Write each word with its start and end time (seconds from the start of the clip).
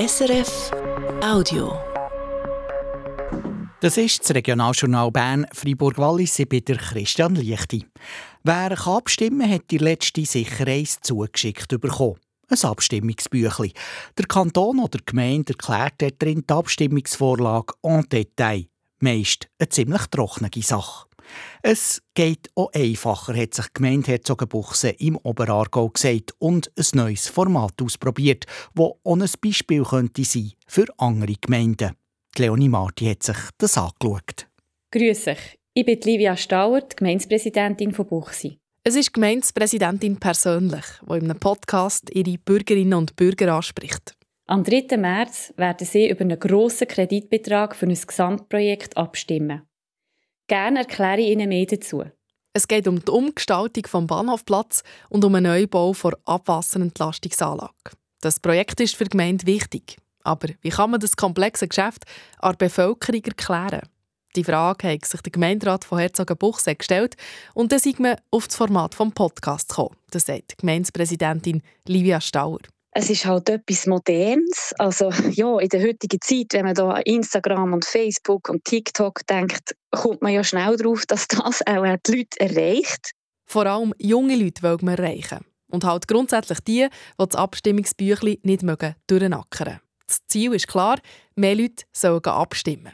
SRF 0.00 0.70
Audio. 1.22 1.78
Das 3.82 3.98
ist 3.98 4.20
das 4.20 4.34
Regionaljournal 4.34 5.10
Bern 5.10 5.46
Fribourg-Wallis. 5.52 6.38
Ich 6.38 6.48
bin 6.48 6.64
der 6.64 6.78
Christian 6.78 7.34
Lichti. 7.34 7.84
Wer 8.42 8.70
kann 8.76 8.94
abstimmen 8.94 9.50
hat 9.50 9.70
die 9.70 9.76
letzte 9.76 10.24
sicher 10.24 10.66
eins 10.66 11.00
zugeschickt 11.02 11.68
bekommen. 11.78 12.16
Ein 12.48 12.58
Abstimmungsbüchlein. 12.62 13.72
Der 14.16 14.24
Kanton 14.24 14.78
oder 14.78 15.00
die 15.00 15.04
Gemeinde 15.04 15.52
erklärt 15.52 16.00
darin 16.18 16.44
die 16.48 16.54
Abstimmungsvorlage 16.54 17.74
en 17.82 18.08
Detail. 18.08 18.68
Meist 19.00 19.50
eine 19.58 19.68
ziemlich 19.68 20.06
trockene 20.06 20.50
Sache. 20.62 21.09
Es 21.62 22.02
geht 22.14 22.50
auch 22.54 22.72
einfacher, 22.72 23.36
hat 23.36 23.54
sich 23.54 23.66
die 23.66 23.74
Gemeinde 23.74 24.12
Herzogenbuchse 24.12 24.90
im 24.90 25.16
Oberaargau 25.16 25.88
gesagt 25.88 26.34
und 26.38 26.70
ein 26.76 26.86
neues 26.94 27.28
Format 27.28 27.80
ausprobiert, 27.82 28.46
das 28.74 28.84
auch 28.84 28.98
ein 29.04 29.30
Beispiel 29.42 29.82
könnte 29.82 30.24
sein 30.24 30.52
für 30.66 30.86
andere 30.98 31.34
Gemeinden. 31.40 31.96
Die 32.36 32.42
Leonie 32.42 32.68
Marti 32.68 33.06
hat 33.06 33.22
sich 33.22 33.36
das 33.58 33.76
angeschaut. 33.76 34.46
Grüß 34.92 35.28
euch, 35.28 35.58
ich 35.74 35.84
bin 35.84 36.00
Livia 36.00 36.36
Stauer, 36.36 36.80
die 36.80 36.96
Gemeindepräsidentin 36.96 37.92
von 37.92 38.06
Buchsi. 38.06 38.58
Es 38.82 38.96
ist 38.96 39.08
die 39.08 39.12
Gemeindepräsidentin 39.12 40.18
persönlich, 40.18 40.84
die 41.02 41.14
in 41.16 41.24
einem 41.24 41.38
Podcast 41.38 42.10
ihre 42.14 42.38
Bürgerinnen 42.38 42.94
und 42.94 43.14
Bürger 43.14 43.54
anspricht. 43.54 44.16
Am 44.46 44.64
3. 44.64 44.96
März 44.96 45.52
werden 45.56 45.86
sie 45.86 46.08
über 46.08 46.22
einen 46.22 46.38
grossen 46.38 46.88
Kreditbetrag 46.88 47.76
für 47.76 47.86
ein 47.86 47.94
Gesamtprojekt 47.94 48.96
abstimmen. 48.96 49.62
Gerne 50.50 50.80
erkläre 50.80 51.20
ich 51.20 51.28
Ihnen 51.28 51.48
mehr 51.48 51.64
dazu. 51.64 52.02
Es 52.52 52.66
geht 52.66 52.88
um 52.88 52.98
die 53.04 53.12
Umgestaltung 53.12 53.86
vom 53.86 54.08
Bahnhofplatz 54.08 54.82
und 55.08 55.24
um 55.24 55.36
einen 55.36 55.52
Neubau 55.52 55.92
vor 55.92 56.18
Abwasserentlastungsanlage. 56.24 57.92
Das 58.20 58.40
Projekt 58.40 58.80
ist 58.80 58.96
für 58.96 59.04
die 59.04 59.10
Gemeinde 59.10 59.46
wichtig. 59.46 59.98
Aber 60.24 60.48
wie 60.60 60.70
kann 60.70 60.90
man 60.90 60.98
das 60.98 61.14
komplexe 61.14 61.68
Geschäft 61.68 62.02
an 62.40 62.56
der 62.58 62.66
Bevölkerung 62.66 63.22
erklären? 63.22 63.88
Die 64.34 64.42
Frage 64.42 64.88
hat 64.88 65.04
sich 65.04 65.20
der 65.20 65.30
Gemeinderat 65.30 65.84
von 65.84 66.00
Herzogenbuchsee 66.00 66.74
gestellt 66.74 67.14
und 67.54 67.70
dann 67.70 67.78
sind 67.78 68.00
wir 68.00 68.16
auf 68.32 68.48
das 68.48 68.56
Format 68.56 68.98
des 68.98 69.10
Podcasts 69.14 69.68
gekommen. 69.68 69.96
Das 70.10 70.26
sagt 70.26 70.50
die 70.50 70.56
Gemeindepräsidentin 70.56 71.62
Livia 71.86 72.20
Stauer 72.20 72.58
es 72.92 73.08
ist 73.08 73.24
halt 73.24 73.48
etwas 73.48 73.86
Modernes. 73.86 74.72
Also 74.78 75.10
ja, 75.30 75.58
in 75.58 75.68
der 75.68 75.82
heutigen 75.82 76.20
Zeit, 76.20 76.52
wenn 76.52 76.64
man 76.64 76.74
da 76.74 76.90
an 76.90 77.02
Instagram 77.02 77.72
und 77.72 77.84
Facebook 77.84 78.48
und 78.48 78.64
TikTok 78.64 79.26
denkt, 79.26 79.74
kommt 79.90 80.22
man 80.22 80.32
ja 80.32 80.44
schnell 80.44 80.76
darauf, 80.76 81.06
dass 81.06 81.28
das 81.28 81.62
auch 81.66 81.96
die 82.06 82.12
Leute 82.12 82.40
erreicht. 82.40 83.12
Vor 83.46 83.66
allem 83.66 83.94
junge 83.98 84.36
Leute 84.36 84.62
wollen 84.62 84.78
man 84.82 84.96
erreichen. 84.96 85.44
Und 85.70 85.84
halt 85.84 86.08
grundsätzlich 86.08 86.60
die, 86.60 86.88
die 86.88 87.26
das 87.26 87.36
Abstimmungsbüchlein 87.36 88.38
nicht 88.42 88.62
mögen, 88.62 88.96
durchnackern. 89.06 89.80
Das 90.06 90.18
Ziel 90.26 90.52
ist 90.54 90.66
klar, 90.66 90.98
mehr 91.36 91.54
Leute 91.54 91.84
sollen 91.92 92.24
abstimmen. 92.24 92.92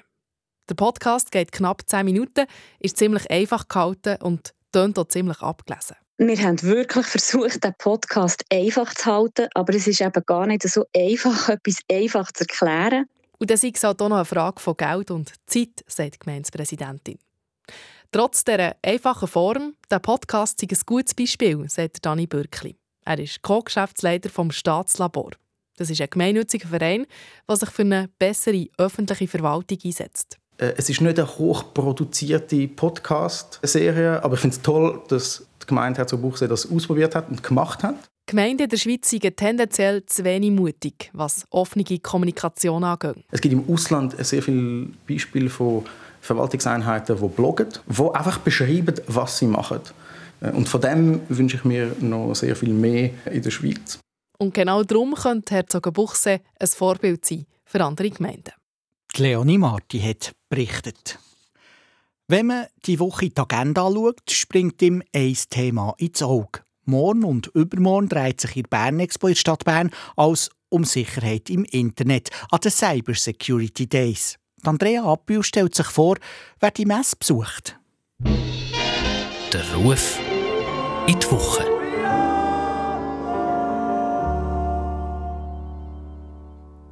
Der 0.69 0.75
Podcast 0.75 1.31
geht 1.31 1.53
knapp 1.53 1.83
10 1.87 2.05
Minuten, 2.05 2.47
ist 2.81 2.99
ziemlich 2.99 3.31
einfach 3.31 3.69
gehalten 3.69 4.17
und 4.21 4.53
tönt 4.73 4.99
auch 4.99 5.09
ziemlich 5.09 5.41
abgelesen. 5.41 5.97
Wir 6.19 6.39
haben 6.39 6.63
wirklich 6.63 7.07
versucht, 7.07 7.63
den 7.63 7.75
Podcast 7.77 8.43
einfach 8.51 8.95
zu 8.95 9.05
halten, 9.05 9.49
aber 9.55 9.75
es 9.75 9.87
ist 9.87 10.01
eben 10.01 10.23
gar 10.25 10.47
nicht 10.47 10.63
so 10.63 10.87
einfach, 10.97 11.49
etwas 11.51 11.79
einfach 11.91 12.33
zu 12.33 12.45
erklären. 12.45 13.07
Und 13.39 13.51
dann 13.51 13.59
ist 13.59 13.85
halt 13.85 14.01
auch 14.01 14.09
noch 14.09 14.17
eine 14.17 14.25
Frage 14.25 14.61
von 14.61 14.77
Geld 14.79 15.11
und 15.11 15.35
Zeit, 15.45 15.85
sagt 15.87 16.15
die 16.15 16.19
Gemeindepräsidentin. 16.21 17.19
Trotz 18.11 18.45
dieser 18.45 18.77
einfachen 18.83 19.29
Form, 19.29 19.75
der 19.91 19.99
Podcast 19.99 20.63
ist 20.63 20.73
ein 20.73 20.87
gutes 20.87 21.13
Beispiel, 21.13 21.69
sagt 21.69 22.07
Dani 22.07 22.27
Bürkli. 22.27 22.77
Er 23.05 23.19
ist 23.19 23.43
Co-Geschäftsleiter 23.43 24.31
vom 24.31 24.51
Staatslabor. 24.51 25.33
Das 25.77 25.91
ist 25.91 26.01
ein 26.01 26.09
gemeinnütziger 26.09 26.69
Verein, 26.69 27.05
der 27.47 27.57
sich 27.57 27.69
für 27.69 27.83
eine 27.83 28.09
bessere 28.19 28.69
öffentliche 28.79 29.29
Verwaltung 29.29 29.79
einsetzt. 29.85 30.39
Äh, 30.57 30.73
es 30.79 30.89
ist 30.89 31.03
nicht 31.03 31.19
eine 31.19 31.39
hochproduzierte 31.39 32.69
Podcast-Serie, 32.69 34.25
aber 34.25 34.35
ich 34.35 34.41
finde 34.41 34.57
es 34.57 34.63
toll, 34.63 35.03
dass 35.09 35.47
die 35.67 35.69
Gemeinde 35.69 35.99
Herzogenbuchsee 35.99 36.49
das 36.49 36.71
ausprobiert 36.71 37.15
hat 37.15 37.29
und 37.29 37.43
gemacht 37.43 37.83
hat. 37.83 37.97
Gemeinden 38.29 38.65
in 38.65 38.69
der 38.69 38.77
Schweiz 38.77 39.09
sind 39.09 39.37
tendenziell 39.37 40.05
zu 40.07 40.25
wenig 40.25 40.51
mutig, 40.51 41.11
was 41.13 41.45
offene 41.51 41.85
Kommunikation 42.01 42.83
angeht. 42.83 43.25
Es 43.31 43.41
gibt 43.41 43.53
im 43.53 43.73
Ausland 43.73 44.17
sehr 44.25 44.43
viele 44.43 44.89
Beispiele 45.09 45.49
von 45.49 45.85
Verwaltungseinheiten, 46.21 47.17
die 47.17 47.29
bloggen, 47.29 47.69
die 47.87 48.15
einfach 48.15 48.39
beschreiben, 48.39 48.95
was 49.07 49.39
sie 49.39 49.47
machen. 49.47 49.81
Äh, 50.41 50.51
und 50.51 50.69
von 50.69 50.81
dem 50.81 51.21
wünsche 51.29 51.57
ich 51.57 51.65
mir 51.65 51.95
noch 52.01 52.35
sehr 52.35 52.57
viel 52.57 52.73
mehr 52.73 53.11
in 53.31 53.43
der 53.43 53.51
Schweiz. 53.51 53.99
Und 54.39 54.53
genau 54.53 54.83
darum 54.83 55.15
könnte 55.15 55.55
Herzogenbuchsee 55.55 56.41
ein 56.59 56.67
Vorbild 56.67 57.25
sein 57.25 57.47
für 57.65 57.83
andere 57.85 58.11
Gemeinden. 58.11 58.53
Leonie 59.17 59.59
Marti 59.59 60.01
hat 60.01 60.33
berichtet. 60.49 61.19
Wenn 62.29 62.47
man 62.47 62.67
die 62.87 62.99
Woche 62.99 63.29
die 63.29 63.37
Agenda 63.37 63.87
anschaut, 63.87 64.33
springt 64.33 64.83
ihm 64.83 65.01
ein 65.15 65.37
Thema 65.49 65.95
ins 65.99 66.23
Auge. 66.23 66.65
Morgen 66.85 67.23
und 67.23 67.47
übermorgen 67.55 68.09
dreht 68.09 68.41
sich 68.41 68.57
in 68.57 68.65
Bern 68.69 68.99
Expo 68.99 69.29
in 69.29 69.35
der 69.35 69.39
Stadt 69.39 69.65
Bern 69.65 69.93
als 70.17 70.51
um 70.69 70.83
Sicherheit 70.83 71.49
im 71.51 71.63
Internet 71.63 72.31
an 72.51 72.59
den 72.59 72.73
Cyber 72.73 73.15
Security 73.15 73.87
Days. 73.87 74.39
Andrea 74.65 75.05
Abbühl 75.05 75.45
stellt 75.45 75.77
sich 75.77 75.87
vor, 75.87 76.17
wer 76.59 76.73
die 76.73 76.85
Messe 76.85 77.15
besucht. 77.17 77.79
Der 79.53 79.75
Ruf 79.77 80.19
in 81.07 81.21
die 81.21 81.31
Woche. 81.31 81.65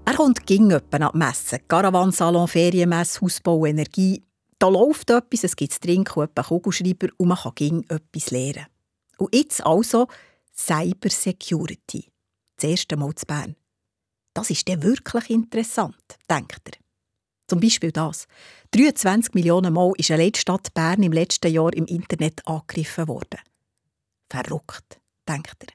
Er 0.04 0.14
kommt 0.14 0.46
ging 0.46 0.72
an 0.72 0.82
die 0.92 1.18
Messe. 1.18 1.58
Caravansalon, 1.66 2.46
Ferienmesse, 2.46 3.20
Hausbau, 3.20 3.66
Energie. 3.66 4.22
Da 4.58 4.68
läuft 4.68 5.10
etwas, 5.10 5.44
es 5.44 5.56
gibt 5.56 5.80
Trinken 5.80 6.20
und 6.20 6.34
Kugelschreiber 6.34 7.08
und 7.16 7.28
man 7.28 7.38
kann 7.38 7.54
ging 7.54 7.84
etwas 7.88 8.30
lernen. 8.30 8.66
Und 9.18 9.34
jetzt 9.34 9.64
also 9.64 10.08
Cyber 10.54 11.10
Security. 11.10 12.10
Das 12.56 12.70
erste 12.70 12.96
Mal 12.96 13.14
zu 13.14 13.26
Bern. 13.26 13.56
Das 14.32 14.50
ist 14.50 14.68
dann 14.68 14.82
wirklich 14.82 15.30
interessant, 15.30 15.96
denkt 16.28 16.60
er. 16.66 16.78
Zum 17.46 17.60
Beispiel 17.60 17.92
das. 17.92 18.26
23 18.70 19.34
Millionen 19.34 19.72
Mal 19.72 19.92
ist 19.96 20.10
eine 20.10 20.30
Stadt 20.34 20.72
Bern 20.74 21.02
im 21.02 21.12
letzten 21.12 21.52
Jahr 21.52 21.72
im 21.74 21.86
Internet 21.86 22.46
angegriffen 22.46 23.06
worden. 23.06 23.40
Verrückt, 24.30 25.00
denkt 25.28 25.56
er. 25.60 25.74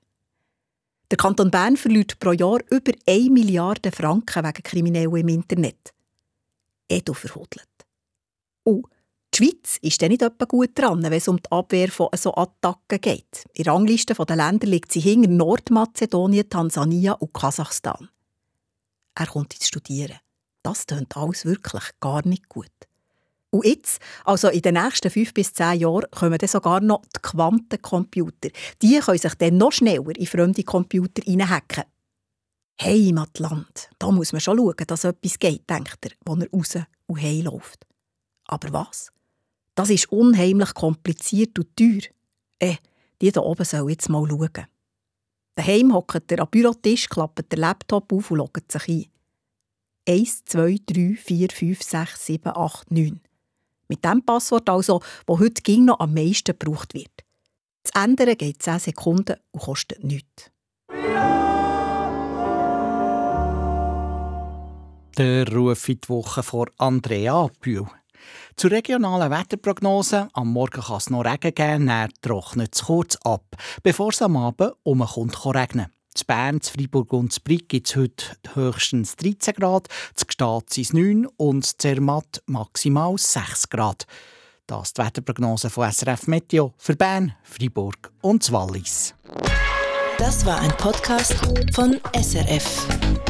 Der 1.12 1.18
Kanton 1.18 1.52
Bern 1.52 1.78
verliert 1.78 2.20
pro 2.20 2.32
Jahr 2.32 2.60
über 2.70 2.92
1 3.08 3.30
Milliarde 3.30 3.92
Franken 3.92 4.44
wegen 4.44 4.64
Kriminellen 4.64 5.16
im 5.16 5.28
Internet. 5.28 5.94
Edu 6.88 7.14
verhudelt. 7.14 7.69
Und 8.70 8.86
die 9.34 9.38
Schweiz 9.38 9.78
ist 9.82 10.02
dann 10.02 10.10
nicht 10.10 10.22
etwa 10.22 10.46
gut 10.46 10.78
dran, 10.78 11.04
wenn 11.04 11.14
es 11.14 11.28
um 11.28 11.38
die 11.38 11.52
Abwehr 11.52 11.90
von 11.90 12.10
so 12.16 12.34
Attacken 12.36 13.02
geht. 13.02 13.46
In 13.54 13.64
der 13.64 13.74
Rangliste 13.74 14.14
der 14.14 14.36
Länder 14.36 14.68
liegt 14.68 14.92
sie 14.92 15.00
hinter 15.00 15.30
Nordmazedonien, 15.30 16.50
Tansania 16.50 17.14
und 17.14 17.34
Kasachstan. 17.34 18.10
Er 19.16 19.28
kommt 19.28 19.54
ins 19.54 19.68
Studieren. 19.68 20.18
Das 20.64 20.86
tönt 20.86 21.16
alles 21.16 21.46
wirklich 21.46 21.84
gar 22.00 22.26
nicht 22.28 22.50
gut. 22.50 22.68
Und 23.52 23.66
jetzt, 23.66 24.00
also 24.26 24.50
in 24.50 24.62
den 24.62 24.76
nächsten 24.76 25.10
fünf 25.10 25.34
bis 25.34 25.54
zehn 25.54 25.80
Jahren, 25.80 26.06
kommen 26.12 26.38
dann 26.38 26.48
sogar 26.48 26.82
noch 26.82 27.02
die 27.16 27.22
Quantencomputer. 27.22 28.50
Die 28.82 29.00
können 29.00 29.18
sich 29.18 29.34
dann 29.36 29.58
noch 29.58 29.72
schneller 29.72 30.16
in 30.16 30.28
fremde 30.28 30.64
Computer 30.64 31.24
hineinhacken. 31.24 31.86
Heimatland, 32.82 33.90
da 33.98 34.12
muss 34.12 34.32
man 34.32 34.42
schon 34.42 34.58
schauen, 34.58 34.76
dass 34.88 35.04
etwas 35.04 35.40
geht, 35.40 35.70
denkt 35.70 35.98
er, 36.02 36.12
wo 36.26 36.36
er 36.36 36.50
raus 36.52 36.78
und 37.08 37.22
heimläuft. 37.22 37.89
Aber 38.50 38.74
was? 38.74 39.12
Das 39.76 39.92
ist 39.92 40.12
unheimlich 40.12 40.74
kompliziert 40.74 41.58
und 41.60 41.76
teuer. 41.78 42.02
Eh, 42.60 42.78
die 43.22 43.32
da 43.32 43.42
oben 43.42 43.64
soll 43.64 43.92
jetzt 43.92 44.10
mal 44.10 44.28
schauen. 44.28 44.66
Daheim 45.56 45.94
hockt 45.94 46.32
er 46.32 46.40
am 46.40 46.50
Bürotisch, 46.50 47.08
klappt 47.08 47.52
der 47.52 47.60
Laptop 47.60 48.12
auf 48.12 48.32
und 48.32 48.38
loggt 48.38 48.72
sich 48.72 48.88
ein. 48.90 49.06
1, 50.08 50.46
2, 50.46 50.80
3, 50.86 51.16
4, 51.16 51.48
5, 51.52 51.84
6, 51.84 52.26
7, 52.26 52.52
8, 52.56 52.92
9. 52.92 53.20
Mit 53.88 54.04
dem 54.04 54.26
Passwort 54.26 54.68
also, 54.70 55.02
das 55.28 55.40
heute 55.40 55.62
ging 55.62 55.86
noch 55.86 56.00
am 56.00 56.14
meisten 56.14 56.58
gebraucht 56.58 56.94
wird. 56.96 57.12
Das 57.84 58.04
Ändern 58.04 58.36
geht 58.38 58.64
10 58.64 58.80
Sekunden 58.80 59.36
und 59.52 59.62
kostet 59.62 60.04
nichts. 60.04 60.50
Der 65.18 65.54
Ruf 65.54 65.90
in 65.90 66.00
die 66.02 66.10
Woche 66.10 66.42
vor 66.42 66.68
Andrea 66.78 67.50
Bühl. 67.60 67.88
Zur 68.56 68.72
regionalen 68.72 69.32
Wetterprognose. 69.32 70.28
Am 70.34 70.52
Morgen 70.52 70.82
kann 70.82 70.98
es 70.98 71.10
noch 71.10 71.24
Regen 71.24 71.54
geben, 71.54 71.88
dann 71.88 72.12
trocknet 72.22 72.76
es 72.76 72.84
kurz 72.84 73.18
ab, 73.24 73.44
bevor 73.84 74.10
es 74.10 74.22
am 74.22 74.38
Abend 74.38 74.74
umkommt 74.84 75.46
regnen 75.46 75.88
zu 76.20 76.26
Bern, 76.26 76.62
zu 76.62 76.74
Freiburg 76.74 77.14
und 77.14 77.32
zu 77.32 77.42
Brig 77.42 77.70
gibt 77.70 77.88
es 77.88 77.96
heute 77.96 78.26
höchstens 78.54 79.16
13 79.16 79.54
Grad, 79.56 79.88
zu 80.16 80.26
Gstaad 80.26 80.70
sind 80.70 80.84
es 80.84 80.94
9 80.94 81.28
und 81.38 81.66
zu 81.66 81.78
Zermatt 81.78 82.42
maximal 82.46 83.18
6 83.18 83.70
Grad. 83.70 84.06
Das 84.68 84.90
ist 84.90 84.98
die 84.98 85.02
Wetterprognose 85.02 85.70
von 85.70 85.92
SRF 85.92 86.28
Meteo 86.28 86.74
für 86.78 86.96
Bern, 86.96 87.34
Freiburg 87.44 88.12
und 88.22 88.52
Wallis. 88.52 89.16
Das 90.18 90.46
war 90.46 90.60
ein 90.60 90.72
Podcast 90.72 91.34
von 91.74 92.00
SRF. 92.14 93.29